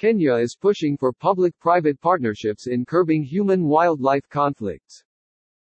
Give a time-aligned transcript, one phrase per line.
[0.00, 5.04] Kenya is pushing for public-private partnerships in curbing human-wildlife conflicts.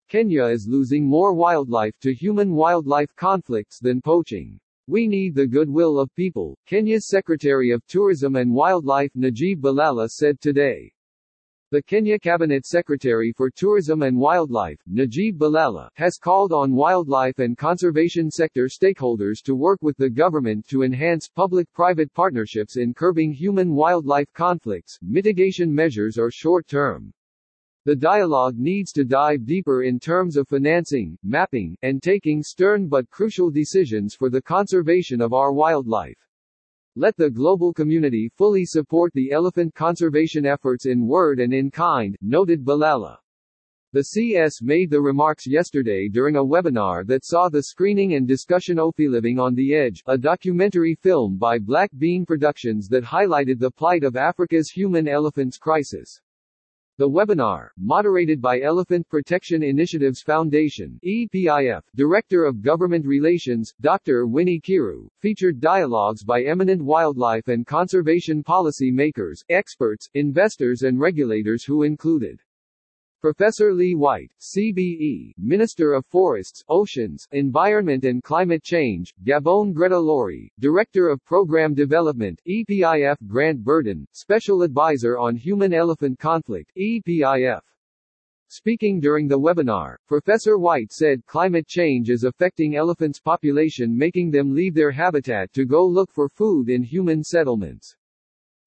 [0.09, 4.59] Kenya is losing more wildlife to human-wildlife conflicts than poaching.
[4.88, 10.42] We need the goodwill of people, Kenya's Secretary of Tourism and Wildlife Najib Balala said
[10.42, 10.92] today.
[11.71, 17.57] The Kenya Cabinet Secretary for Tourism and Wildlife, Najib Balala, has called on wildlife and
[17.57, 24.32] conservation sector stakeholders to work with the government to enhance public-private partnerships in curbing human-wildlife
[24.33, 25.00] conflicts.
[25.01, 27.11] Mitigation measures are short-term.
[27.86, 33.09] The dialogue needs to dive deeper in terms of financing, mapping, and taking stern but
[33.09, 36.25] crucial decisions for the conservation of our wildlife.
[36.97, 42.16] Let the global community fully support the elephant conservation efforts in word and in kind,
[42.21, 43.17] noted Balala.
[43.91, 48.80] The CS made the remarks yesterday during a webinar that saw the screening and discussion
[48.80, 53.71] of Living on the Edge, a documentary film by Black Bean Productions that highlighted the
[53.71, 56.21] plight of Africa's human elephants crisis.
[56.97, 64.27] The webinar, moderated by Elephant Protection Initiatives Foundation EPIF, Director of Government Relations, Dr.
[64.27, 71.65] Winnie Kiiru, featured dialogues by eminent wildlife and conservation policy makers, experts, investors and regulators
[71.65, 72.39] who included
[73.25, 80.53] Professor Lee White, CBE, Minister of Forests, Oceans, Environment and Climate Change, Gabon Greta Lori,
[80.59, 87.61] Director of Program Development, EPIF Grant Burden, Special Advisor on Human-Elephant Conflict, EPIF.
[88.49, 94.53] Speaking during the webinar, Professor White said climate change is affecting elephants' population making them
[94.53, 97.95] leave their habitat to go look for food in human settlements.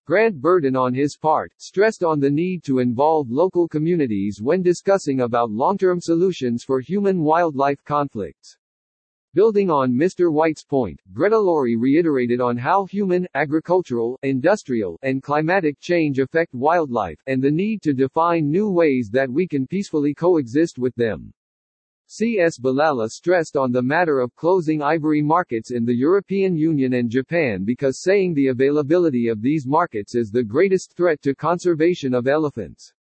[0.08, 5.20] Grant Burden on his part, stressed on the need to involve local communities when discussing
[5.20, 8.56] about long-term solutions for human-wildlife conflicts.
[9.34, 10.32] Building on Mr.
[10.32, 17.20] White's point, Greta Lori reiterated on how human, agricultural, industrial, and climatic change affect wildlife,
[17.26, 21.34] and the need to define new ways that we can peacefully coexist with them.
[22.10, 22.58] C.S.
[22.58, 27.66] Balala stressed on the matter of closing ivory markets in the European Union and Japan
[27.66, 32.94] because saying the availability of these markets is the greatest threat to conservation of elephants.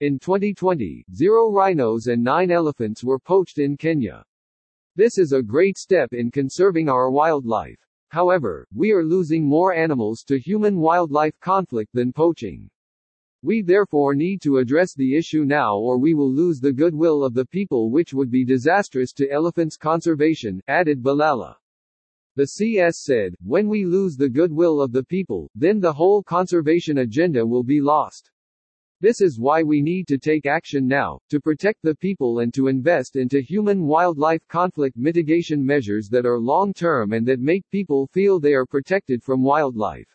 [0.00, 4.24] In 2020, zero rhinos and nine elephants were poached in Kenya.
[4.96, 7.86] This is a great step in conserving our wildlife.
[8.08, 12.70] However, we are losing more animals to human-wildlife conflict than poaching.
[13.42, 17.32] We therefore need to address the issue now or we will lose the goodwill of
[17.32, 21.56] the people which would be disastrous to elephants conservation, added Balala.
[22.36, 26.98] The CS said, when we lose the goodwill of the people, then the whole conservation
[26.98, 28.30] agenda will be lost.
[29.00, 32.68] This is why we need to take action now, to protect the people and to
[32.68, 38.52] invest into human-wildlife conflict mitigation measures that are long-term and that make people feel they
[38.52, 40.14] are protected from wildlife.